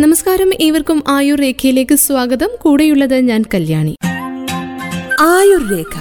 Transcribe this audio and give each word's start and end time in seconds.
നമസ്കാരം 0.00 0.50
ഏവർക്കും 0.60 1.02
ആയുർ 1.08 1.40
രേഖയിലേക്ക് 1.40 1.94
സ്വാഗതം. 1.94 2.48
കൂടെയുള്ളത് 2.60 3.14
ഞാൻ 3.14 3.44
കല്യാണി. 3.54 3.96
ആയുർ 5.20 5.70
രേഖ. 5.70 5.98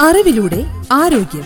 അറിവിലൂടെ 0.00 0.64
ആരോഗ്യം. 0.92 1.44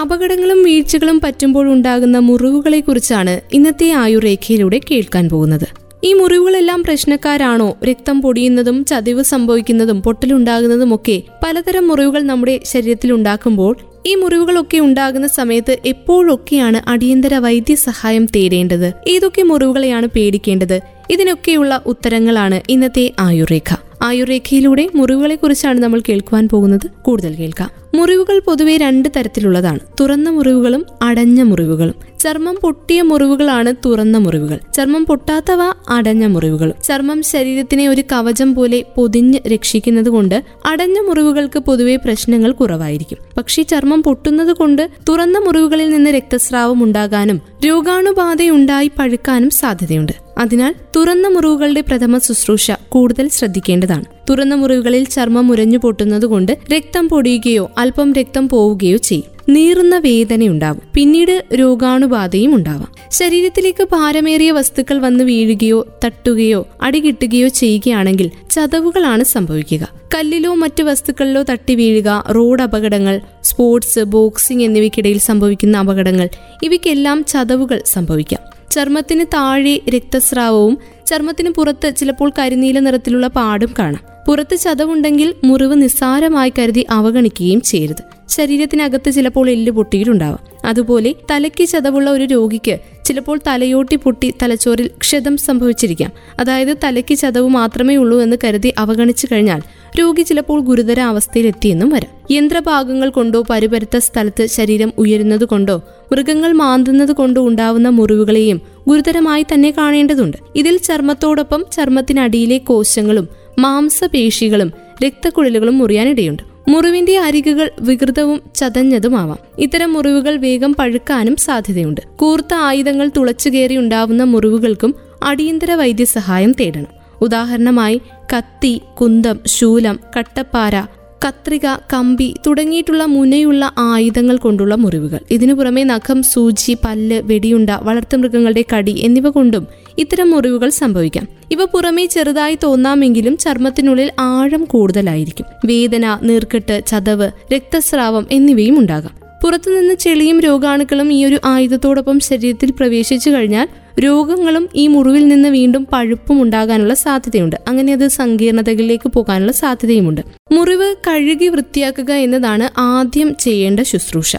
അപകടങ്ങളും 0.00 0.62
വീഴ്ചകളും 0.62 1.20
പറ്റുമ്പോൾ 1.24 1.72
ഉണ്ടാകുന്ന 1.72 2.18
മുറിവുകളെ 2.18 2.80
കുറിച്ചാണ് 2.80 3.40
ഇന്നത്തെ 3.52 3.90
ആയുർരേഖയിലൂടെ 3.90 4.80
കേൾക്കാൻ 4.90 5.28
പോകുന്നത്. 5.28 5.88
ഈ 6.04 6.12
മുറിവുകളെല്ലാം 6.12 6.82
പ്രശ്നക്കാരാണോ? 6.82 7.76
രക്തം 7.84 8.22
പൊടിയുന്നതും 8.22 8.84
ചതിവ് 8.84 9.22
സംഭവിക്കുന്നതും 9.22 10.02
പൊട്ടലുണ്ടാകുന്നതുമൊക്കെ 10.02 11.22
പലതരം 11.44 11.88
മുറിവുകൾ 11.88 12.22
നമ്മുടെ 12.22 12.60
ശരീരത്തിൽ 12.64 13.12
ഉണ്ടാക്കുമ്പോൾ 13.12 13.76
ഈ 14.06 14.14
മുറിവുകളൊക്കെ 14.14 14.78
ഉണ്ടാകുന്ന 14.78 15.26
സമയത്ത് 15.26 15.78
എപ്പോഴൊക്കെയാണ് 15.86 16.88
അടിയന്തര 16.88 17.34
വൈദ്യസഹായം 17.34 18.26
തേടേണ്ടത്? 18.26 18.92
ഏതൊക്കെ 19.08 19.42
മുറിവുകളെയാണ് 19.42 20.06
പേടിക്കേണ്ടത്? 20.06 20.80
ഇതിനൊക്കെയുള്ള 21.10 21.82
ഉത്തരങ്ങളാണ് 21.86 22.60
ഇന്നത്തെ 22.68 23.12
ആയുർരേഖ. 23.18 23.87
ആയുർരേഖയിലൂടെ 24.02 24.88
മുറിവുകളെ 24.94 25.34
കുറിച്ചാണ് 25.34 25.80
നമ്മൾ 25.80 26.02
കേൾക്കുവാൻ 26.08 26.48
പോകുന്നത്. 26.48 26.90
കൂടുതൽ 27.02 27.34
കേൾക്കാം. 27.34 27.70
മുറിവുകൾ 27.94 28.38
പൊതുവെ 28.38 28.76
രണ്ട് 28.76 29.08
തരത്തിലുള്ളതാണ്. 29.16 29.80
തുറന്ന 30.00 30.30
മുറിവുകളും 30.30 30.86
അടഞ്ഞ 31.02 31.42
മുറിവുകളും. 31.42 31.94
ചർമ്മം 32.20 32.58
പൊട്ടിയ 32.62 33.02
മുറിവുകളാണ് 33.02 33.74
തുറന്ന 33.84 34.18
മുറിവുകൾ. 34.18 34.58
ചർമ്മം 34.74 35.06
പൊട്ടാത്തവ 35.06 35.62
അടഞ്ഞ 35.88 36.26
മുറിവുകൾ 36.26 36.72
ചർമ്മം 36.84 37.22
ശരീരത്തിനെ 37.22 37.88
ഒരു 37.88 38.02
കവചം 38.12 38.54
പോലെ 38.54 38.84
പൊതിഞ്ഞ് 38.96 39.38
രക്ഷിക്കുന്നത് 39.48 40.08
കൊണ്ട് 40.08 40.44
അടഞ്ഞ 40.66 41.00
മുറിവുകൾക്ക് 41.00 41.58
പൊതുവെ 41.58 41.96
പ്രശ്നങ്ങൾ 41.96 42.52
കുറവായിരിക്കും. 42.52 43.18
പക്ഷേ 43.36 43.62
ചർമ്മം 43.62 44.02
പൊട്ടുന്നത് 44.02 44.52
കൊണ്ട് 44.52 44.90
തുറന്ന 45.08 45.38
മുറിവുകളിൽ 45.38 45.90
നിന്ന് 45.90 46.10
രക്തസ്രാവം 46.10 46.82
ഉണ്ടാകാനും 46.82 47.40
രോഗാണുബാധയുണ്ടായി 47.66 48.90
പഴുക്കാനും 48.98 49.50
സാധ്യതയുണ്ട്. 49.50 50.27
അതിനാൽ 50.38 50.74
തുറന്ന 50.96 51.28
മുറിവുകളുടെ 51.28 51.80
പ്രഥമ 51.80 52.18
ശുശ്രൂഷ 52.18 52.70
കൂടുതൽ 52.88 53.28
ശ്രദ്ധിക്കേണ്ടതാണ്. 53.28 54.04
തുറന്ന 54.30 54.54
മുറിവുകളിൽ 54.54 55.04
ചർമ്മം 55.04 55.48
മുരഞ്ഞു 55.48 55.78
പൊട്ടുന്നതുകൊണ്ട് 55.78 56.58
രക്തം 56.72 57.08
പൊടിയുകയോ 57.08 57.70
അല്പം 57.78 58.12
രക്തം 58.12 58.48
പോവുകയോ 58.48 58.96
ചെയ്യും. 58.96 59.38
നീറുന്ന 59.48 59.98
വേദനയുണ്ടാവും 59.98 60.82
പിന്നീട് 60.94 61.44
രോഗാണുബാധയും 61.54 62.54
ഉണ്ടാവാം. 62.54 62.88
ശരീരത്തിലേക്ക് 63.10 63.88
ഭാരമേറിയ 63.92 64.50
വസ്തുക്കൾ 64.50 64.98
വന്ന് 64.98 65.24
വീഴുകയോ 65.24 65.86
തട്ടുകയോ 66.04 66.68
അടികിട്ടുകയോ 66.82 67.48
ചെയ്യുകയാണെങ്കിൽ 67.48 68.30
ചതവുകളാണ് 68.50 69.24
സംഭവിക്കുക. 69.24 69.88
കല്ലിലോ 70.14 70.54
മറ്റു 70.54 70.82
വസ്തുക്കളിലോ 70.82 71.42
തട്ടി 71.42 71.74
വീഴുക 71.74 72.24
റോഡ് 72.30 72.62
അപകടങ്ങൾ 72.62 73.20
സ്പോർട്സ് 73.42 74.00
ബോക്സിംഗ് 74.00 74.64
എന്നിവയ്ക്കിടയിൽ 74.64 75.18
സംഭവിക്കുന്ന 75.18 75.78
അപകടങ്ങൾ 75.78 76.28
ഇവയ്ക്കെല്ലാം 76.62 77.24
ചതവുകൾ 77.24 77.82
സംഭവിക്കാം. 77.86 78.47
ചർമ്മത്തിന് 78.70 79.24
താഴെ 79.34 79.80
രക്തസ്രാവവും 79.88 80.78
ചർമ്മത്തിന് 81.06 81.50
പുറത്ത് 81.50 81.92
ചിലപ്പോൾ 81.96 82.32
കരിനീല 82.38 82.78
നിറത്തിലുള്ള 82.78 83.26
പാടും 83.26 83.74
കാണാം. 83.78 84.00
പുറത്ത് 84.28 84.56
ചതവുണ്ടെങ്കിൽ 84.56 85.34
മുറിവ് 85.44 85.82
നിസ്സാരമായി 85.82 86.52
കരുതി 86.58 86.86
അവഗണിക്കുകയും 86.90 87.60
ചെയ്യരുത്. 87.60 88.02
ശരീരത്തിനകത്ത് 88.28 89.10
ചിലപ്പോൾ 89.10 89.50
എല്ല് 89.50 89.72
പൊട്ടിയിട്ടുണ്ടാവാം. 89.72 90.38
അതുപോലെ 90.64 91.14
തലയ്ക്ക് 91.30 91.68
ചതവുള്ള 91.68 92.10
ഒരു 92.10 92.24
രോഗിക്ക് 92.24 92.78
ചിലപ്പോൾ 93.04 93.40
തലയോട്ടി 93.46 93.96
പൊട്ടി 93.96 94.34
തലച്ചോറിൽ 94.42 94.90
ക്ഷതം 95.00 95.36
സംഭവിച്ചിരിക്കാം. 95.36 96.12
അതായത് 96.40 96.76
തലയ്ക്ക് 96.84 97.14
ചതവ് 97.14 97.48
മാത്രമേ 97.48 97.96
ഉള്ളൂ 97.96 98.20
എന്ന് 98.20 98.36
കരുതി 98.44 98.74
അവഗണിച്ചു 98.78 99.28
കഴിഞ്ഞാൽ 99.32 99.62
രോഗി 99.98 100.22
ചിലപ്പോൾ 100.22 100.60
ഗുരുതര 100.60 101.00
അവസ്ഥയിലെത്തിയെന്നും 101.00 101.88
വരാം. 101.88 102.18
യന്ത്രഭാഗങ്ങൾ 102.30 103.10
കൊണ്ടോ 103.10 103.44
പരിപരുത്ത 103.50 103.96
സ്ഥലത്ത് 103.96 104.46
ശരീരം 104.46 104.92
ഉയരുന്നത് 104.98 105.44
കൊണ്ടോ 105.44 105.82
മൃഗങ്ങൾ 106.12 106.52
മാന്തുന്നത് 106.52 107.12
കൊണ്ടോ 107.12 107.46
ഉണ്ടാവുന്ന 107.46 107.88
മുറിവുകളെയും 107.88 108.60
ഗുരുതരമായി 108.88 109.42
തന്നെ 109.42 109.70
കാണേണ്ടതുണ്ട്. 109.70 110.36
ഇതിൽ 110.56 110.76
ചർമ്മത്തോടൊപ്പം 110.76 111.64
ചർമ്മത്തിനടിയിലെ 111.72 112.58
കോശങ്ങളും 112.58 113.28
മാംസപേശികളും 113.58 114.72
രക്തക്കുഴലുകളും 115.04 115.78
മുറിയാനിടയുണ്ട്. 115.78 116.42
മുറിവിന്റെ 116.68 117.18
അരികുകൾ 117.18 117.70
വികൃതവും 117.80 118.40
ചതഞ്ഞതുമാവാം. 118.56 119.38
ഇത്തരം 119.58 119.92
മുറിവുകൾ 119.92 120.36
വേഗം 120.36 120.74
പഴുക്കാനും 120.74 121.36
സാധ്യതയുണ്ട്. 121.36 122.00
കൂർത്ത 122.16 122.54
ആയുധങ്ങൾ 122.54 123.10
തുളച്ചുകയറി 123.16 123.76
ഉണ്ടാവുന്ന 123.76 124.22
മുറിവുകൾക്കും 124.22 124.94
അടിയന്തര 125.22 125.72
വൈദ്യസഹായം 125.72 126.52
തേടണം. 126.52 126.97
ഉദാഹരണമായി 127.22 128.00
കത്തി 128.36 128.80
കുന്തം 129.00 129.40
ശൂലം 129.46 130.00
കട്ടപ്പാര 130.18 130.86
കത്രിക 131.28 131.66
കമ്പി 131.92 132.34
തുടങ്ങിയിട്ടുള്ള 132.46 133.04
മുനയുള്ള 133.04 133.72
ആയുധങ്ങൾ 133.78 134.36
കൊണ്ടുള്ള 134.36 134.74
മുറിവുകൾ. 134.74 135.18
ഇതിനു 135.30 135.54
പുറമെ 135.54 135.84
നഖം 135.84 136.22
സൂചി 136.22 136.76
പല്ല് 136.84 137.22
വെടിയുണ്ട 137.24 137.70
വളർത്തുമൃഗങ്ങളുടെ 137.70 138.64
കടി 138.76 139.00
എന്നിവ 139.04 139.28
കൊണ്ടും 139.28 139.66
ഇത്തരം 139.98 140.30
മുറിവുകൾ 140.30 140.68
സംഭവിക്കാം. 140.68 141.28
ഇവ 141.52 141.64
പുറമേ 141.64 142.06
ചെറുതായി 142.06 142.58
തോന്നാമെങ്കിലും 142.62 143.36
ചർമ്മത്തിനുള്ളിൽ 143.36 144.10
ആഴം 144.20 144.64
കൂടുതലായിരിക്കും. 144.64 145.46
വേദന 145.64 146.18
നീർക്കെട്ട് 146.22 146.82
ചതവ് 146.86 147.30
രക്തസ്രാവം 147.54 148.26
എന്നിവയും 148.30 148.78
ഉണ്ടാകാം. 148.78 149.18
പുറത്തുനിന്ന് 149.44 149.94
ചെളിയും 149.94 150.40
രോഗാണുക്കളും 150.40 151.12
ഈ 151.12 151.24
ഒരു 151.24 151.38
ആയുധത്തോടൊപ്പം 151.44 152.20
ശരീരത്തിൽ 152.20 152.70
പ്രവേശിച്ചു 152.70 153.30
കഴിഞ്ഞാൽ 153.30 153.68
രോഗങ്ങളും 153.98 154.68
ഈ 154.74 154.86
മുറിവിൽ 154.86 155.28
നിന്ന് 155.28 155.48
വീണ്ടും 155.48 155.86
പഴുപ്പും 155.92 156.42
ഉണ്ടാകാനുള്ള 156.42 156.94
സാധ്യതയുണ്ട്. 156.94 157.56
അങ്ങനെ 157.68 157.92
അത് 157.92 158.08
സങ്കീർണതകളിലേക്ക് 158.08 159.08
പോകാനുള്ള 159.08 159.52
സാധ്യതയുമുണ്ട്. 159.52 160.20
മുറിവ് 160.52 160.96
കഴുകി 161.06 161.48
വൃത്തിയാക്കുക 161.48 162.12
എന്നതാണ് 162.12 162.80
ആദ്യം 162.80 163.36
ചെയ്യേണ്ട 163.40 163.80
ശുശ്രൂഷ. 163.80 164.36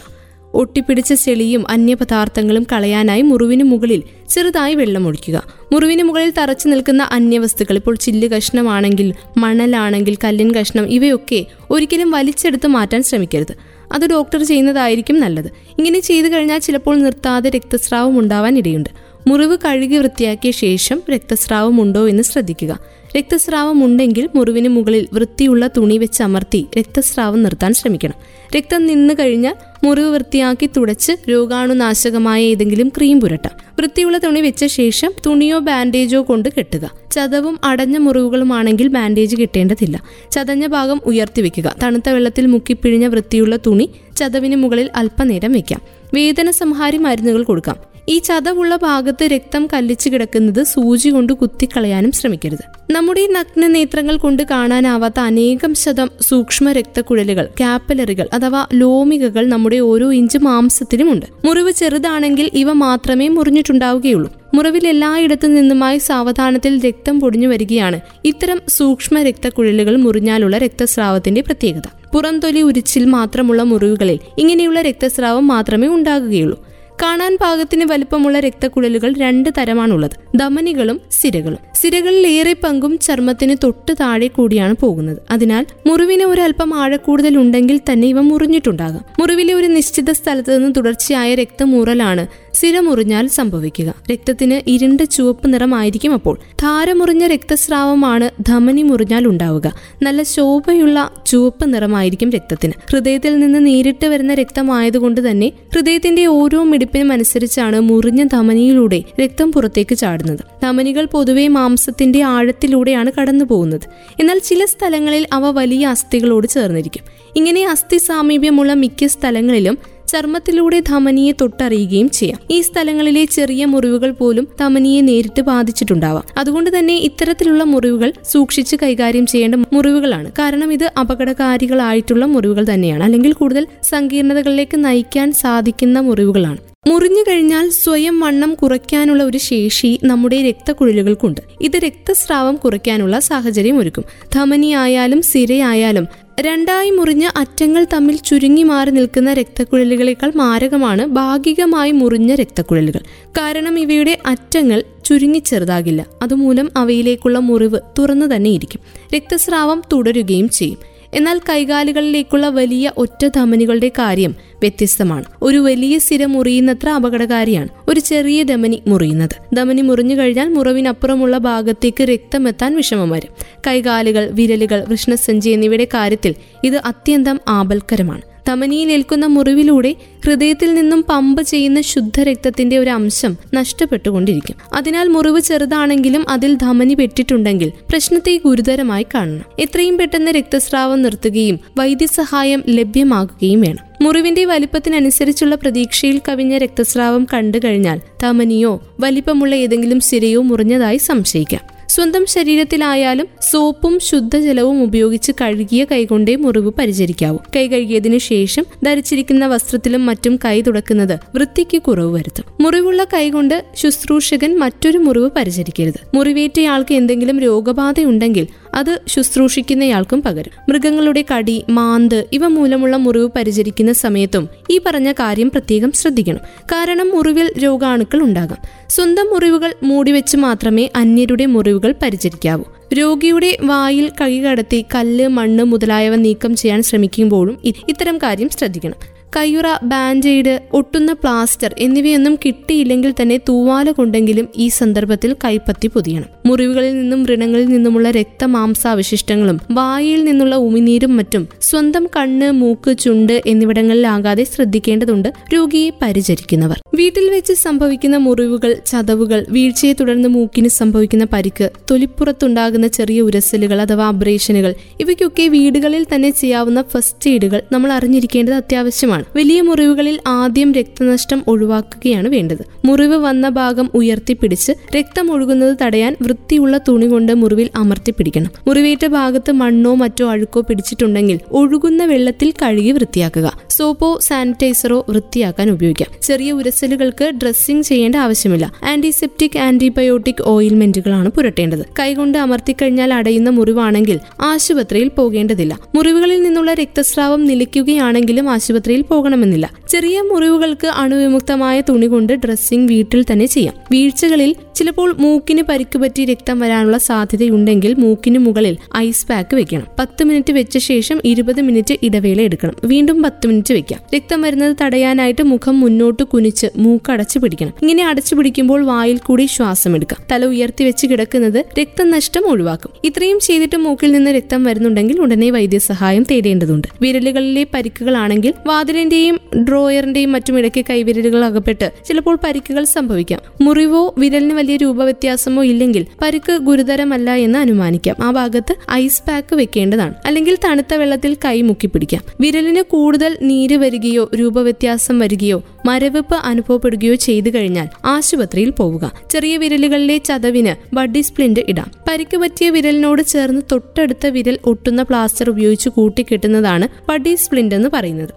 ഒട്ടിപ്പിടിച്ച 0.54 1.12
ചെളിയും 1.12 1.70
അന്യപദാർത്ഥങ്ങളും 1.70 2.66
കളയാനായി 2.72 3.22
മുറിവിന് 3.22 3.64
മുകളിൽ 3.64 4.02
ചെറുതായി 4.28 4.74
വെള്ളം 4.74 5.06
ഒഴിക്കുക. 5.06 5.42
മുറിവിന് 5.72 6.02
മുകളിൽ 6.02 6.32
തറച്ചു 6.38 6.68
നിൽക്കുന്ന 6.68 7.02
അന്യവസ്തുക്കൾ 7.02 7.76
ഇപ്പോൾ 7.76 7.94
ചില്ല് 7.94 8.28
കഷ്ണമാണെങ്കിൽ 8.28 9.14
മണലാണെങ്കിൽ 9.36 10.16
കല്ലിൻ 10.24 10.54
കഷ്ണം 10.54 10.86
ഇവയൊക്കെ 10.86 11.46
ഒരിക്കലും 11.70 12.10
വലിച്ചെടുത്ത് 12.10 12.66
മാറ്റാൻ 12.66 13.02
ശ്രമിക്കരുത്. 13.02 13.54
അത് 13.92 14.10
ഡോക്ടർ 14.10 14.44
ചെയ്യുന്നതായിരിക്കും 14.44 15.20
നല്ലത്. 15.20 15.46
ഇങ്ങനെ 15.46 16.00
ചെയ്തു 16.00 16.26
കഴിഞ്ഞാൽ 16.26 16.58
ചിലപ്പോൾ 16.58 16.98
നിർത്താതെ 16.98 17.50
രക്തസ്രാവം 17.50 18.18
ഉണ്ടാവാൻ 18.18 18.58
ഇടയുണ്ട് 18.58 18.90
മുറിവ് 19.26 19.56
കഴുകി 19.64 19.96
വൃത്തിയാക്കിയ 19.96 20.50
ശേഷം 20.50 21.02
രക്തസ്രാവം 21.10 21.80
ഉണ്ടോ 21.80 22.08
എന്ന് 22.08 22.22
ശ്രദ്ധിക്കുക. 22.22 22.80
രക്തസ്രാവം 23.16 23.84
ഉണ്ടെങ്കിൽ 23.84 24.28
മുറിവിന് 24.34 24.68
മുകളിൽ 24.68 25.08
വൃത്തിയുള്ള 25.12 25.70
തുണി 25.76 25.98
വെച്ച് 25.98 26.22
അമർത്തി 26.22 26.66
രക്തസ്രാവം 26.78 27.42
നിർത്താൻ 27.42 27.74
ശ്രമിക്കണം. 27.74 28.14
രക്തം 28.56 28.86
നിന്നു 28.86 29.14
കഴിഞ്ഞാൽ 29.14 29.54
മുറിവ് 29.84 30.14
വൃത്തിയാക്കി 30.14 30.70
തുടച്ച് 30.76 31.12
രോഗാണുനാശകമായ 31.30 32.42
ഏതെങ്കിലും 32.42 32.88
ക്രീം 32.88 33.20
പുരട്ടാം. 33.20 33.74
വൃത്തിയുള്ള 33.78 34.18
തുണി 34.18 34.40
വെച്ച 34.40 34.64
ശേഷം 34.64 35.12
തുണിയോ 35.26 35.58
ബാൻഡേജോ 35.58 36.22
കൊണ്ട് 36.22 36.48
കെട്ടുക. 36.58 36.90
ചതവും 37.12 37.58
അടഞ്ഞ 37.64 37.96
മുറിവുകളുമാണെങ്കിൽ 37.96 38.88
ബാൻഡേജ് 38.88 39.36
കെട്ടേണ്ടതില്ല. 39.36 40.02
ചതഞ്ഞ 40.32 40.66
ഭാഗം 40.66 41.00
ഉയർത്തി 41.06 41.42
വെക്കുക. 41.42 41.76
തണുത്ത 41.82 42.08
വെള്ളത്തിൽ 42.08 42.46
മുക്കിപ്പിഴിഞ്ഞ 42.46 43.06
വൃത്തിയുള്ള 43.06 43.56
തുണി 43.56 43.90
ചതവിന് 44.16 44.56
മുകളിൽ 44.56 44.90
അല്പനേരം 44.96 45.52
വെക്കാം. 45.52 45.80
വേദന 46.14 46.50
സംഹാരി 46.50 46.96
മരുന്നുകൾ 46.96 47.42
കൊടുക്കാം. 47.42 47.89
ഈ 48.10 48.18
ചതവുള്ള 48.18 48.76
ഭാഗത്ത് 48.76 49.24
രക്തം 49.24 49.66
കല്ലിച്ചു 49.66 50.10
കിടക്കുന്നത് 50.10 50.62
സൂചി 50.64 51.08
കൊണ്ട് 51.08 51.32
കുത്തിക്കളയാനും 51.32 52.12
ശ്രമിക്കരുത്. 52.12 52.92
നമ്മുടെ 52.92 53.26
നഗ്ന 53.26 53.66
നേത്രങ്ങൾ 53.66 54.16
കൊണ്ട് 54.16 54.42
കാണാനാവാത്ത 54.42 55.20
അനേകം 55.20 55.74
ശതം 55.74 56.10
സൂക്ഷ്മ 56.20 56.72
രക്തക്കുഴലുകൾ 56.72 57.48
കാപ്പലറികൾ 57.60 58.28
അഥവാ 58.32 58.66
ലോമികകൾ 58.74 59.46
നമ്മുടെ 59.46 59.76
ഓരോ 59.76 60.12
ഇഞ്ച് 60.12 60.38
മാംസത്തിലുമുണ്ട്. 60.38 61.26
മുറിവ് 61.44 61.72
ചെറുതാണെങ്കിൽ 61.72 62.50
ഇവ 62.54 62.72
മാത്രമേ 62.72 63.28
മുറിഞ്ഞിട്ടുണ്ടാവുകയുള്ളൂ. 63.28 64.32
മുറിവിൽ 64.54 64.88
എല്ലായിടത്തു 64.88 65.46
നിന്നുമായി 65.46 65.98
സാവധാനത്തിൽ 65.98 66.80
രക്തം 66.88 67.20
പൊടിഞ്ഞു 67.20 67.48
വരികയാണ് 67.48 68.00
ഇത്തരം 68.24 68.60
സൂക്ഷ്മ 68.68 69.22
രക്തക്കുഴലുകൾ 69.22 69.96
മുറിഞ്ഞാലുള്ള 69.96 70.58
രക്തസ്രാവത്തിന്റെ 70.58 71.40
പ്രത്യേകത. 71.40 71.86
പുറംതൊലി 72.14 72.60
ഉരിച്ചിൽ 72.60 73.04
മാത്രമുള്ള 73.04 73.62
മുറിവുകളിൽ 73.62 74.18
ഇങ്ങനെയുള്ള 74.38 74.80
രക്തസ്രാവം 74.80 75.46
മാത്രമേ 75.46 75.88
ഉണ്ടാകുകയുള്ളൂ. 75.88 76.69
കാണാൻ 77.02 77.38
പാകത്തിന് 77.40 77.84
വലുപ്പമുള്ള 77.84 78.40
രക്തക്കുഴലുകൾ 78.40 79.14
രണ്ട് 79.18 79.48
തരമാണുള്ളത്. 79.58 80.38
ധമനികളും 80.38 81.00
സിരകളും. 81.10 81.58
സിരകളിൽ 81.74 82.26
ഏറെ 82.26 82.52
പങ്കും 82.52 82.98
ചർമ്മത്തിന് 82.98 83.56
തൊട്ട് 83.64 83.92
താഴെ 84.00 84.26
കൂടിയാണ് 84.26 84.74
പോകുന്നത്. 84.74 85.18
അതിനാൽ 85.30 85.66
മുറിവിന് 85.86 86.24
ഒരല്പം 86.24 86.74
ആഴക്കൂടുതൽ 86.74 87.38
ഉണ്ടെങ്കിൽ 87.38 87.80
തന്നെ 87.92 88.08
ഇവ 88.08 88.20
മുറിഞ്ഞിട്ടുണ്ടാകാം. 88.20 89.04
മുറിവിലെ 89.20 89.54
ഒരു 89.54 89.66
നിശ്ചിത 89.66 90.10
സ്ഥലത്ത് 90.10 90.58
നിന്ന് 90.58 90.74
തുടർച്ചയായ 90.76 91.34
രക്തമൂറലാണ് 91.34 92.26
സിര 92.54 92.80
മുറിഞ്ഞാൽ 92.80 93.26
സംഭവിക്കുക. 93.26 93.94
രക്തത്തിന് 94.12 94.70
ഇരുണ്ട 94.70 95.00
ചുവപ്പ് 95.00 95.54
നിറമായിരിക്കും 95.54 96.12
അപ്പോൾ. 96.12 96.38
ധാരമുറിഞ്ഞ 96.62 97.26
രക്തസ്രാവമാണ് 97.26 98.30
ധമനി 98.46 98.82
മുറിഞ്ഞാൽ 98.82 99.26
ഉണ്ടാവുക. 99.26 99.72
നല്ല 100.02 100.22
ശോഭയുള്ള 100.22 101.10
ചുവപ്പ് 101.26 101.74
നിറമായിരിക്കും 101.74 102.30
രക്തത്തിന്. 102.30 102.72
ഹൃദയത്തിൽ 102.90 103.38
നിന്ന് 103.38 103.66
നേരിട്ട് 103.66 104.06
വരുന്ന 104.06 104.34
രക്തമായതുകൊണ്ട് 104.34 105.30
തന്നെ 105.30 105.52
ഹൃദയത്തിന്റെ 105.74 106.26
ഓരോ 106.26 106.62
മിടിപ്പിനും 106.62 107.12
അനുസരിച്ചാണ് 107.12 107.80
മുറിഞ്ഞ 107.80 108.24
ധമനിയിലൂടെ 108.24 109.02
രക്തം 109.20 109.52
പുറത്തേക്ക് 109.52 109.94
ചാടുന്നത്. 109.94 110.40
ധമനികൾ 110.62 111.04
പൊതുവെ 111.04 111.48
മാംസത്തിന്റെ 111.48 112.22
ആഴത്തിലൂടെയാണ് 112.22 113.12
കടന്നു 113.20 113.44
പോകുന്നത് 113.44 113.80
എന്നാൽ 114.20 114.38
ചില 114.38 114.64
സ്ഥലങ്ങളിൽ 114.64 115.26
അവ 115.32 115.50
വലിയ 115.50 115.86
അസ്ഥികളോട് 115.86 116.46
ചേർന്നിരിക്കും. 116.46 117.02
ഇങ്ങനെ 117.36 117.68
അസ്ഥി 117.68 117.96
സാമീപ്യമുള്ള 117.96 118.74
മിക്ക 118.74 119.06
സ്ഥലങ്ങളിലും 119.06 119.78
ചർമ്മത്തിലൂടെ 120.10 120.80
ധമനിയെ 120.80 121.32
തൊട്ടറിയുകയും 121.40 122.10
ചെയ്യാം. 122.10 122.38
ഈ 122.50 122.60
സ്ഥലങ്ങളിലെ 122.60 123.24
ചെറിയ 123.24 123.64
മുറിവുകൾ 123.64 124.10
പോലും 124.10 124.48
ധമനിയെ 124.60 125.00
നേരിട്ട് 125.00 125.42
ബാധിച്ചിട്ടുണ്ടാവാം. 125.42 126.24
അതുകൊണ്ട് 126.38 126.78
തന്നെ 126.78 126.96
ഇത്തരത്തിലുള്ള 126.96 127.64
മുറിവുകൾ 127.64 128.12
സൂക്ഷിച്ച് 128.32 128.76
കൈകാര്യം 128.82 129.26
ചെയ്യേണ്ട 129.26 129.54
മുറിവുകളാണ്. 129.72 130.32
കാരണം 130.38 130.72
ഇത് 130.72 130.86
അപകടകാരികളായിട്ടുള്ള 131.00 132.24
മുറിവുകൾ 132.24 132.66
തന്നെയാണ്. 132.74 133.04
അല്ലെങ്കിൽ 133.04 133.32
കൂടുതൽ 133.32 133.66
സങ്കീർണതകളിലേക്ക് 133.82 134.84
നയിക്കാൻ 134.84 135.32
സാധിക്കുന്ന 135.32 136.00
മുറിവുകളാണ്. 136.00 136.58
മുറിഞ്ഞു 136.88 137.22
കഴിഞ്ഞാൽ 137.28 137.68
സ്വയം 137.68 138.20
വണ്ണം 138.20 138.54
കുറയ്ക്കാനുള്ള 138.54 139.22
ഒരു 139.22 139.38
ശേഷി 139.38 140.00
നമ്മുടെ 140.04 140.42
രക്തക്കുഴലുകൾക്കുണ്ട്. 140.48 141.40
ഇത് 141.60 141.76
രക്തസ്രാവം 141.76 142.56
കുറയ്ക്കാനുള്ള 142.56 143.18
സാഹചര്യം 143.18 143.78
ഒരുക്കും. 143.78 144.04
ധമനിയായാലും 144.34 145.22
സിരയായാലും 145.22 146.06
രണ്ടായി 146.40 146.90
മുറിഞ്ഞ 146.90 147.30
അറ്റങ്ങൾ 147.36 147.86
തമ്മിൽ 147.92 148.16
ചുരുങ്ങി 148.16 148.62
മാറി 148.62 148.90
നിൽക്കുന്ന 148.90 149.32
രക്തക്കുഴലുകളേക്കാൾ 149.32 150.32
മാരകമാണ് 150.36 151.06
ഭാഗികമായി 151.06 151.90
മുറിഞ്ഞ 151.90 152.34
രക്തക്കുഴലുകൾ. 152.34 153.00
കാരണം 153.26 153.78
ഇവയുടെ 153.78 154.18
അറ്റങ്ങൾ 154.26 154.84
ചുരുങ്ങി 155.04 155.38
ചെറുതാകില്ല. 155.38 156.06
അതുമൂലം 156.22 156.70
അവയിലേക്കുള്ള 156.76 157.38
മുറിവ് 157.38 157.80
തുറന്നു 157.98 158.26
തന്നെ 158.26 158.50
ഇരിക്കും. 158.50 158.80
രക്തസ്രാവം 159.14 159.82
തുടരുകയും 159.92 160.48
ചെയ്യും. 160.48 160.78
എന്നാൽ 161.14 161.38
കൈകാലുകളിലേക്കുള്ള 161.38 162.48
വലിയ 162.48 162.92
ഒറ്റ 162.96 163.26
ധമനികളുടെ 163.26 163.88
കാര്യം 163.88 164.34
വ്യത്യസ്തമാണ്. 164.60 165.24
ഒരു 165.42 165.58
വലിയ 165.58 165.98
സിര 165.98 166.24
മുറിയുന്നത്ര 166.24 166.88
അപകടകാരിയാണ് 166.88 167.68
ഒരു 167.88 168.00
ചെറിയ 168.00 168.42
ധമനി 168.42 168.82
മുറിയുന്നത്. 168.86 169.56
ധമനി 169.56 169.82
മുറിഞ്ഞു 169.82 170.14
കഴിഞ്ഞാൽ 170.14 170.48
മുറിവിനപ്പുറമുള്ള 170.48 171.38
ഭാഗത്തേക്ക് 171.38 172.02
രക്തമെത്താൻ 172.04 172.76
വിഷമം 172.76 173.10
വരും. 173.10 173.32
കൈകാലുകൾ 173.66 174.30
വിരലുകൾ 174.32 174.84
വൃഷ്ണസഞ്ചി 174.88 175.50
എന്നിവയുടെ 175.50 175.84
കാര്യത്തിൽ 175.84 176.34
ഇത് 176.64 176.76
അത്യന്തം 176.76 177.40
ആപൽക്കരമാണ്. 177.48 178.29
ധമനിയിൽ 178.48 178.92
ഏൽക്കുന്ന 178.92 179.26
മുറിവിലൂടെ 179.26 179.94
ഹൃദയത്തിൽ 180.26 180.74
നിന്നും 180.74 181.04
പമ്പ് 181.08 181.42
ചെയ്യുന്ന 181.42 181.80
ശുദ്ധരക്തത്തിന്റെ 181.80 182.78
ഒരു 182.78 182.90
അംശം 182.90 183.36
നഷ്ടപ്പെട്ടുകൊണ്ടിരിക്കും. 183.54 184.56
അതിനാൽ 184.74 185.08
മുറിവ് 185.08 185.40
ചെറുതാണെങ്കിലും 185.40 186.30
അതിൽ 186.30 186.54
ധമനി 186.54 186.94
പെട്ടിട്ടുണ്ടെങ്കിൽ 186.94 187.72
പ്രശ്നത്തെ 187.90 188.40
ഗുരുതരമായി 188.44 189.06
കാണണം. 189.14 189.44
എത്രയും 189.58 189.98
പെട്ടെന്ന് 189.98 190.30
രക്തസ്രാവം 190.30 191.02
നിർത്തുകയും 191.02 191.60
വൈദ്യസഹായം 191.78 192.62
ലഭ്യമാകുകയും 192.68 193.60
വേണം. 193.60 194.04
മുറിവിന്റെ 194.04 194.44
വലിപ്പത്തിനനുസരിച്ചുള്ള 194.44 195.54
പ്രതീക്ഷയിൽ 195.54 196.20
കവിഞ്ഞ 196.28 196.58
രക്തസ്രാവം 196.58 197.26
കണ്ടു 197.34 197.58
കഴിഞ്ഞാൽ 197.64 198.00
ധമനിയോ 198.22 198.82
വലിപ്പമുള്ള 199.00 199.54
ഏതെങ്കിലും 199.54 200.00
സിരയോ 200.00 200.42
മുറിഞ്ഞതായി 200.42 200.96
സംശയിക്കാം. 200.96 201.79
സ്വന്തം 201.90 202.26
ശരീരത്തിലായാലും 202.26 203.28
സോപ്പും 203.50 203.98
ശുദ്ധജലവും 204.00 204.82
ഉപയോഗിച്ച് 204.82 205.32
കഴുകിയ 205.40 205.84
കൈകൊണ്ടേ 205.84 206.36
മുറിവ് 206.36 206.72
പരിചരിക്കാവൂ. 206.78 207.38
കൈ 207.56 207.68
കഴുകിയതിനു 207.68 208.18
ശേഷം 208.18 208.64
ധരിച്ചിരിക്കുന്ന 208.84 209.46
വസ്ത്രത്തിലും 209.46 210.06
മറ്റും 210.06 210.38
കൈ 210.44 210.60
തുടക്കുന്നത് 210.60 211.18
വൃത്തിക്ക് 211.34 211.82
കുറവ് 211.82 212.14
വരുത്തും. 212.14 212.44
മുറിവുള്ള 212.60 213.04
കൈകൊണ്ട് 213.04 213.64
ശുശ്രൂഷകൻ 213.74 214.58
മറ്റൊരു 214.58 214.98
മുറിവ് 214.98 215.30
പരിചരിക്കരുത്. 215.36 216.16
മുറിവേറ്റയാൾക്ക് 216.16 216.94
എന്തെങ്കിലും 216.94 217.40
രോഗബാധയുണ്ടെങ്കിൽ 217.40 218.46
അത് 218.74 219.00
ശുശ്രൂഷിക്കുന്നയാൾക്കും 219.06 220.22
പകരും. 220.22 220.50
മൃഗങ്ങളുടെ 220.68 221.24
കടി 221.34 221.64
മാന്ത് 221.70 222.24
ഇവ 222.32 222.46
മൂലമുള്ള 222.46 222.96
മുറിവ് 222.96 223.28
പരിചരിക്കുന്ന 223.36 223.92
സമയത്തും 223.92 224.48
ഈ 224.70 224.80
പറഞ്ഞ 224.86 225.12
കാര്യം 225.12 225.50
പ്രത്യേകം 225.50 225.92
ശ്രദ്ധിക്കണം. 225.92 226.38
കാരണം 226.64 227.08
മുറിവിൽ 227.08 227.52
രോഗാണുക്കൾ 227.64 228.22
ഉണ്ടാകാം. 228.22 228.58
സ്വന്തം 228.88 229.24
മുറിവുകൾ 229.24 229.74
മൂടിവെച്ച് 229.82 230.36
മാത്രമേ 230.36 230.88
അന്യരുടെ 230.96 231.46
മുറിവുകൾ 231.46 231.94
പരിചരിക്കാവൂ. 232.02 232.64
രോഗിയുടെ 232.94 233.58
വായിൽ 233.62 234.12
കൈ 234.20 234.40
കടത്തി 234.40 234.84
കല്ല് 234.94 235.28
മണ്ണ് 235.28 235.64
മുതലായവ 235.64 236.14
നീക്കം 236.14 236.56
ചെയ്യാൻ 236.56 236.82
ശ്രമിക്കുമ്പോഴും 236.82 237.58
ഇത്തരം 237.64 238.18
കാര്യം 238.18 238.48
ശ്രദ്ധിക്കണം. 238.48 239.19
കയ്യുറ 239.36 239.66
ബാൻഡേഡ് 239.82 240.60
ഒട്ടുന്ന 240.72 241.12
പ്ലാസ്റ്റർ 241.12 241.74
എന്നിവയൊന്നും 241.78 242.38
കിട്ടിയില്ലെങ്കിൽ 242.44 243.14
തന്നെ 243.22 243.36
തൂവാല 243.48 243.90
കൊണ്ടെങ്കിലും 243.90 244.48
ഈ 244.56 244.68
സന്ദർഭത്തിൽ 244.68 245.36
കൈപ്പത്തി 245.44 245.88
പൊതിയണം. 245.88 246.28
മുറിവുകളിൽ 246.46 247.00
നിന്നും 247.00 247.22
വ്രണങ്ങളിൽ 247.24 247.66
നിന്നുമുള്ള 247.66 248.10
രക്തമാംസാവശിഷ്ടങ്ങളും 248.10 249.60
വായിൽ 249.70 250.24
നിന്നുള്ള 250.24 250.54
ഉമിനീരും 250.56 251.16
മറ്റും 251.16 251.48
സ്വന്തം 251.60 252.06
കണ്ണ് 252.16 252.50
മൂക്ക് 252.50 252.98
ചുണ്ട് 252.98 253.42
എന്നിവിടങ്ങളിലാകാതെ 253.46 254.44
ശ്രദ്ധിക്കേണ്ടതുണ്ട് 254.44 255.28
രോഗിയെ 255.54 255.90
പരിചരിക്കുന്നവർ. 256.02 256.78
വീട്ടിൽ 256.94 257.30
വെച്ച് 257.30 257.52
സംഭവിക്കുന്ന 257.52 258.16
മുറിവുകൾ 258.16 258.74
ചതവുകൾ 258.86 259.46
വീഴ്ചയെ 259.48 259.92
തുടർന്ന് 259.92 260.28
മൂക്കിന് 260.28 260.68
സംഭവിക്കുന്ന 260.68 261.26
പരിക്ക് 261.32 261.70
തൊലിപ്പുറത്തുണ്ടാകുന്ന 261.90 262.86
ചെറിയ 262.86 263.20
ഉരസലുകൾ 263.20 263.80
അഥവാ 263.80 264.06
അബ്രേഷനുകൾ 264.06 264.74
ഇവയ്ക്കൊക്കെ 265.00 265.48
വീടുകളിൽ 265.48 266.06
തന്നെ 266.14 266.30
ചെയ്യാവുന്ന 266.30 266.82
ഫസ്റ്റ് 266.82 267.30
എയ്ഡുകൾ 267.30 267.62
നമ്മൾ 267.72 267.92
അറിഞ്ഞിരിക്കേണ്ടത് 267.92 268.54
അത്യാവശ്യമാണ്. 268.54 269.19
ആണ് 269.20 269.38
വലിയ 269.38 269.60
മുറിവുകളിൽ 269.60 270.18
ആദ്യം 270.26 270.72
രക്തനഷ്ടം 270.72 271.42
ഒഴിവാക്കുകയാണ് 271.48 272.28
വേണ്ടത്. 272.28 272.62
മുറിവ് 272.84 273.14
വന്ന 273.14 273.48
ഭാഗം 273.48 273.90
ഉയർത്തിപ്പിടിച്ച് 273.94 274.72
രക്തം 274.96 275.32
ഒഴുകുന്നത് 275.32 275.76
തടയാൻ 275.82 276.16
വൃത്തിയുള്ള 276.22 276.78
തുണി 276.88 277.06
കൊണ്ട് 277.06 277.32
മുറിവിൽ 277.34 277.70
അമർത്തിപ്പിടിക്കണം 277.76 278.50
മുറിവേറ്റ 278.66 279.06
ഭാഗത്ത് 279.06 279.52
മണ്ണോ 279.52 279.94
മറ്റോ 279.94 280.30
അഴുക്കോ 280.30 280.60
പിടിച്ചിട്ടുണ്ടെങ്കിൽ 280.60 281.38
ഒഴുകുന്ന 281.50 282.04
വെള്ളത്തിൽ 282.04 282.52
കഴുകി 282.62 282.90
വൃത്തിയാക്കുക. 282.90 283.60
സോപ്പോ 283.70 284.18
സാനിറ്റൈസറോ 284.22 285.06
വൃത്തിയാക്കാൻ 285.08 285.70
ഉപയോഗിക്കാം. 285.70 286.10
ചെറിയ 286.22 286.52
ഉരസലുകൾക്ക് 286.52 287.30
ഡ്രസ്സിംഗ് 287.42 287.84
ചെയ്യേണ്ട 287.84 288.16
ആവശ്യമില്ല. 288.16 288.72
ആന്റിസെപ്റ്റിക് 288.84 289.58
ആന്റിബയോട്ടിക് 289.58 290.42
ഓയിൽമെന്റുകളാണ് 290.42 291.28
പുരട്ടേണ്ടത്. 291.28 291.84
കൈകൊണ്ട് 291.98 292.38
അമർത്തിക്കഴിഞ്ഞാൽ 292.38 293.14
അടയുന്ന 293.14 293.50
മുറിവാണെങ്കിൽ 293.50 294.18
ആശുപത്രിയിൽ 294.40 295.08
പോകേണ്ടതില്ല. 295.08 295.78
മുറിവുകളിൽ 295.94 296.42
നിന്നുള്ള 296.42 296.74
രക്തസ്രാവം 296.74 297.44
നിലയ്ക്കുകയാണെങ്കിലും 297.44 298.50
ആശുപത്രിയിൽ 298.50 299.02
പോകണമെന്നില്ല. 299.10 299.70
ചെറിയ 299.88 300.20
മുറിവുകൾക്ക് 300.20 300.86
അണുവിമുക്തമായ 300.86 301.80
തുണി 301.80 302.06
കൊണ്ട് 302.06 302.32
ഡ്രസ്സിംഗ് 302.32 302.92
വീട്ടിൽ 302.92 303.24
തന്നെ 303.32 303.46
ചെയ്യാം. 303.46 303.74
വീഴ്ചകളിൽ 303.92 304.54
ചിലപ്പോൾ 304.74 305.14
മൂക്കിന് 305.18 305.62
പരിക്ക് 305.62 305.98
പറ്റി 305.98 306.24
രക്തം 306.24 306.60
വരാനുള്ള 306.60 306.98
സാധ്യതയുണ്ടെങ്കിൽ 306.98 307.94
മൂക്കിന് 307.94 308.38
മുകളിൽ 308.38 308.76
ഐസ് 308.96 309.26
പാക്ക് 309.26 309.54
വെക്കണം. 309.54 309.86
പത്ത് 309.98 310.24
മിനിറ്റ് 310.24 310.52
വെച്ച 310.52 310.78
ശേഷം 310.78 311.20
ഇരുപത് 311.24 311.60
മിനിറ്റ് 311.62 311.98
ഇടവേള 312.02 312.40
എടുക്കണം. 312.40 312.74
വീണ്ടും 312.84 313.22
പത്ത് 313.22 313.46
മിനിറ്റ് 313.46 313.74
വെക്കാം. 313.74 314.00
രക്തം 314.14 314.42
വരുന്നത് 314.42 314.76
തടയാനായിട്ട് 314.82 315.42
മുഖം 315.42 315.80
മുന്നോട്ട് 315.80 316.22
കുനിച്ച് 316.22 316.66
മൂക്ക് 316.76 317.12
അടച്ചു 317.12 317.38
പിടിക്കണം. 317.38 317.72
ഇങ്ങനെ 317.82 318.06
അടച്ചു 318.06 318.34
പിടിക്കുമ്പോൾ 318.34 318.84
വായിൽ 318.84 319.18
കൂടി 319.18 319.46
ശ്വാസം 319.46 319.94
എടുക്കാം. 319.94 320.22
തല 320.32 320.44
ഉയർത്തി 320.44 320.84
വെച്ച് 320.84 321.06
കിടക്കുന്നത് 321.06 321.64
രക്തനഷ്ടം 321.80 322.46
ഒഴിവാക്കും. 322.46 322.90
ഇത്രയും 323.04 323.40
ചെയ്തിട്ട് 323.40 323.76
മൂക്കിൽ 323.76 324.12
നിന്ന് 324.12 324.30
രക്തം 324.30 324.64
വരുന്നുണ്ടെങ്കിൽ 324.64 325.20
ഉടനെ 325.20 325.50
വൈദ്യസഹായം 325.50 326.22
തേടേണ്ടതുണ്ട്. 326.30 326.88
വിരലുകളിലെ 327.02 327.66
പരിക്കുകളാണെങ്കിൽ 327.74 328.54
വാതിൽ 328.66 328.99
വിരലിന്റെയും 329.00 329.40
ഡ്രോയറിന്റെയും 329.68 330.32
മറ്റും 330.32 330.58
ഇടയ്ക്ക് 330.58 330.84
കൈവിരലുകൾ 330.90 331.44
അകപ്പെട്ട് 331.44 331.90
ചിലപ്പോൾ 332.08 332.38
പരിക്കുകൾ 332.44 332.84
സംഭവിക്കാം. 332.84 333.40
മുറിവോ 333.60 334.14
വിരലിന് 334.18 334.54
വലിയ 334.54 334.76
രൂപവ്യത്യാസമോ 334.76 335.64
ഇല്ലെങ്കിൽ 335.64 336.06
പരിക്ക് 336.22 336.52
ഗുരുതരമല്ല 336.52 337.30
എന്ന് 337.34 337.58
അനുമാനിക്കാം. 337.58 338.16
ആ 338.22 338.30
ഭാഗത്ത് 338.30 338.74
ഐസ് 338.90 339.22
പാക്ക് 339.28 339.56
വെക്കേണ്ടതാണ്. 339.56 340.14
അല്ലെങ്കിൽ 340.26 340.58
തണുത്ത 340.64 340.94
വെള്ളത്തിൽ 340.94 341.36
കൈ 341.44 341.62
മുക്കി 341.62 341.70
മുക്കിപ്പിടിക്കാം. 341.70 342.22
വിരലിന് 342.40 342.82
കൂടുതൽ 342.82 343.38
നീര് 343.42 343.76
വരികയോ 343.76 344.30
രൂപവ്യത്യാസം 344.34 345.18
വരികയോ 345.18 345.62
മരവിപ്പ് 345.86 346.34
അനുഭവപ്പെടുകയോ 346.34 347.14
ചെയ്തു 347.14 347.50
കഴിഞ്ഞാൽ 347.54 347.88
ആശുപത്രിയിൽ 348.04 348.70
പോവുക. 348.70 349.12
ചെറിയ 349.30 349.56
വിരലുകളിലെ 349.56 350.18
ചതവിന് 350.18 350.94
ബഡ്ഡി 350.94 351.20
സ്പ്ലിന്റ് 351.20 351.60
ഇടാം. 351.68 351.90
പരിക്ക് 352.10 352.36
പറ്റിയ 352.36 352.70
വിരലിനോട് 352.70 353.22
ചേർന്ന് 353.22 353.62
തൊട്ടടുത്ത 353.72 354.26
വിരൽ 354.26 354.58
ഒട്ടുന്ന 354.64 355.02
പ്ലാസ്റ്റർ 355.02 355.50
ഉപയോഗിച്ച് 355.50 355.88
കൂട്ടിക്കെട്ടുന്നതാണ് 355.88 356.88
ബഡ്ഡി 357.08 357.34
സ്പ്ലിന്റ് 357.34 357.74
എന്ന് 357.74 357.88
പറയുന്നത്. 357.92 358.28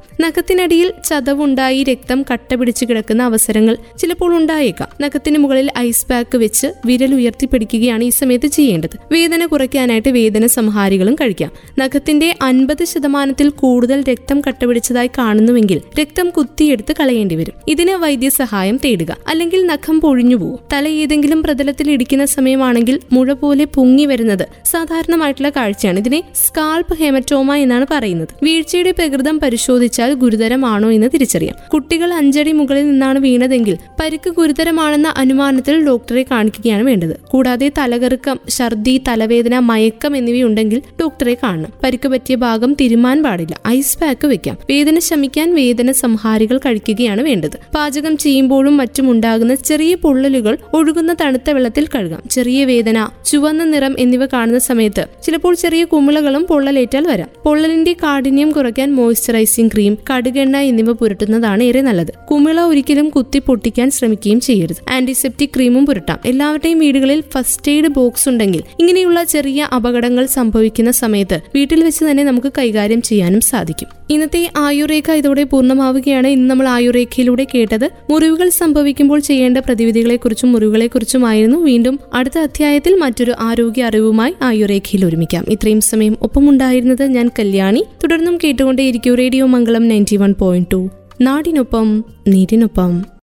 നഖത്തിനടിയിൽ 0.53 0.93
ചതവുണ്ടായി 1.09 1.83
രക്തം 1.83 2.25
കട്ട 2.31 2.55
പിടിച്ചു 2.55 2.85
കിടക്കുന്ന 2.85 3.23
അവസരങ്ങൾ 3.23 3.77
ചിലപ്പോൾ 3.97 4.35
ഉണ്ടായേക്കാം. 4.35 4.89
നഖത്തിന് 5.01 5.37
മുകളിൽ 5.37 5.71
ഐസ് 5.77 6.05
പാക്ക് 6.07 6.37
വെച്ച് 6.37 6.67
വിരൽ 6.85 7.15
ഉയർത്തിപ്പിടിക്കുകയാണ് 7.15 8.03
ഈ 8.03 8.09
സമയത്ത് 8.09 8.47
ചെയ്യേണ്ടത്. 8.47 8.97
വേദന 9.11 9.45
കുറയ്ക്കാനായിട്ട് 9.45 10.09
വേദന 10.09 10.45
സംഹാരികളും 10.45 11.15
കഴിക്കാം. 11.15 11.51
നഖത്തിന്റെ 11.79 12.35
അൻപത് 12.41 12.85
ശതമാനത്തിൽ 12.85 13.49
കൂടുതൽ 13.49 14.03
രക്തം 14.03 14.41
കട്ട 14.47 14.65
പിടിച്ചതായി 14.65 15.09
കാണുന്നുവെങ്കിൽ 15.17 15.81
രക്തം 16.01 16.29
കുത്തിയെടുത്ത് 16.29 16.95
കളയേണ്ടി 16.99 17.35
വരും. 17.35 17.53
ഇതിന് 17.67 17.91
വൈദ്യസഹായം 17.91 18.77
തേടുക. 18.85 19.17
അല്ലെങ്കിൽ 19.27 19.65
നഖം 19.65 20.01
പൊഴിഞ്ഞു 20.01 20.35
പോകും 20.35 20.59
തല 20.73 20.87
ഏതെങ്കിലും 20.87 21.43
പ്രതലത്തിൽ 21.43 21.91
ഇടിക്കുന്ന 21.91 22.25
സമയമാണെങ്കിൽ 22.25 22.99
മുഴ 23.11 23.33
പോലെ 23.33 23.65
പൊങ്ങി 23.65 24.05
വരുന്നത് 24.05 24.45
സാധാരണമായിട്ടുള്ള 24.65 25.49
കാഴ്ചയാണ്. 25.49 25.99
ഇതിനെ 25.99 26.23
സ്കാൾപ്പ് 26.35 26.97
ഹെമറ്റോമ 26.97 27.55
എന്നാണ് 27.55 27.85
പറയുന്നത്. 27.91 28.27
വീഴ്ചയുടെ 28.43 28.91
പ്രകൃതം 28.91 29.39
പരിശോധിച്ചാൽ 29.39 30.13
ഗുരുതരമാണോ 30.43 30.91
എന്ന് 30.91 31.07
തിരിച്ചറിയാം. 31.13 31.55
കുട്ടികൾ 31.73 32.13
അഞ്ചടി 32.13 32.51
മുകളിൽ 32.51 32.89
നിന്നാണ് 32.89 33.19
വീണതെങ്കിൽ 33.19 33.77
പരിക്ക് 34.01 34.29
ഗുരുതരമാണെന്ന 34.29 35.13
അനുമാനത്തിൽ 35.17 35.87
ഡോക്ടറെ 35.87 36.25
കാണിക്കുകയാണ് 36.31 36.83
വേണ്ടത്. 36.83 37.19
കൂടാതെ 37.25 37.71
തലകറുക്കം 37.77 38.39
ഛർദി 38.49 39.01
തലവേദന 39.07 39.59
മയക്കം 39.59 40.17
എന്നിവയുണ്ടെങ്കിൽ 40.17 40.81
ഡോക്ടറെ 41.01 41.33
കാണണം. 41.43 41.71
പരിക്ക് 41.83 42.07
പറ്റിയ 42.07 42.35
ഭാഗം 42.35 42.73
തിരുമാൻ 42.81 43.23
പാടില്ല. 43.23 43.59
ഐസ് 43.67 43.99
പാക്ക് 43.99 44.27
വെക്കാം. 44.27 44.57
വേദന 44.69 44.99
ശമിക്കാൻ 44.99 45.55
വേദന 45.55 45.91
സംഹാരികൾ 45.91 46.57
കഴിക്കുകയാണ് 46.57 47.21
വേണ്ടത്. 47.21 47.57
പാചകം 47.75 48.17
ചെയ്യുമ്പോഴും 48.17 48.77
മറ്റും 48.77 49.11
ഉണ്ടാകുന്ന 49.11 49.55
ചെറിയ 49.55 49.95
പൊള്ളലുകൾ 49.95 50.57
ഒഴുകുന്ന 50.73 51.15
തണുത്ത 51.21 51.49
വെള്ളത്തിൽ 51.49 51.87
കഴുകാം. 51.95 52.21
ചെറിയ 52.31 52.65
വേദന 52.65 53.07
ചുവന്ന 53.25 53.63
നിറം 53.63 53.95
എന്നിവ 53.99 54.25
കാണുന്ന 54.25 54.59
സമയത്ത് 54.59 55.05
ചിലപ്പോൾ 55.23 55.55
ചെറിയ 55.55 55.83
കുമിളകളും 55.83 56.45
പൊള്ളലേറ്റാൽ 56.49 57.07
വരാം. 57.07 57.29
പൊള്ളലിന്റെ 57.45 57.93
കാഠിന്യം 57.93 58.51
കുറയ്ക്കാൻ 58.51 58.95
മോയ്സ്ചറൈസിംഗ് 58.95 59.71
ക്രീം 59.73 59.97
കടുകെണ്ണ 60.23 60.57
എന്നിവ 60.57 60.91
പുരട്ടുന്നതാണ് 60.91 61.63
ഏറെ 61.63 61.81
നല്ലത്. 61.81 62.11
കുമിള 62.31 62.59
ഒരിക്കലും 62.59 63.09
കുത്തി 63.09 63.39
പൊട്ടിക്കാൻ 63.39 63.91
ശ്രമിക്കുകയും 63.91 64.39
ചെയ്യരുത്. 64.39 64.91
ആന്റിസെപ്റ്റിക് 64.91 65.49
ക്രീമും 65.55 65.85
പുരട്ടാം. 65.85 66.19
എല്ലാവരുടെയും 66.25 66.79
വീടുകളിൽ 66.79 67.23
ഫസ്റ്റ് 67.33 67.71
എയ്ഡ് 67.71 67.87
ബോക്സ് 67.87 68.29
ഉണ്ടെങ്കിൽ 68.29 68.63
ഇങ്ങനെയുള്ള 68.79 69.23
ചെറിയ 69.23 69.67
അപകടങ്ങൾ 69.75 70.25
സംഭവിക്കുന്ന 70.25 70.91
സമയത്ത് 70.91 71.39
വീട്ടിൽ 71.55 71.83
വെച്ച് 71.83 72.05
തന്നെ 72.05 72.23
നമുക്ക് 72.23 72.51
കൈകാര്യം 72.57 73.01
ചെയ്യാനും 73.01 73.41
സാധിക്കും. 73.41 74.02
ഇന്നത്തെ 74.13 74.51
ആയുർരേഖ 74.57 75.11
ഇതോടെ 75.11 75.43
പൂർണമാവുകയാണ്. 75.43 76.27
ഇന്ന് 76.27 76.49
നമ്മൾ 76.49 76.67
ആയുർരേഖയിലൂടെ 76.67 77.47
കേട്ടത് 77.55 77.89
മുറിവുകൾ 78.09 78.49
സംഭവിക്കുമ്പോൾ 78.49 79.19
ചെയ്യേണ്ട 79.19 79.57
പ്രതിവിധികളെക്കുറിച്ചും 79.57 80.51
മുറിവുകളെക്കുറിച്ചുമായിരുന്നു. 80.51 81.57
വീണ്ടും 81.57 81.99
അടുത്ത 82.13 82.39
അധ്യായത്തിൽ 82.39 82.95
മറ്റൊരു 82.95 83.33
ആരോഗ്യ 83.39 83.83
അറിവുമായി 83.83 84.33
ആയുർരേഖയിൽ 84.41 85.05
ഒരുമിക്കാം. 85.05 85.45
ഇത്രയും 85.49 85.81
സമയം 85.81 86.17
ഒപ്പമുണ്ടായിരുന്നത് 86.21 87.03
ഞാൻ 87.03 87.31
കല്യാണി. 87.39 87.85
തുടർന്നും 88.03 88.37
കേട്ടുകൊണ്ടേയിരിക്കും 88.43 89.15
radio 89.15 89.45
Mangalam 89.45 89.87
ninety 89.87 90.15
one 90.15 90.35
point 90.39 90.71
two. 90.71 90.89
നാടിനൊപ്പം 91.21 92.05
നീരിനൊപ്പം. 92.27 93.05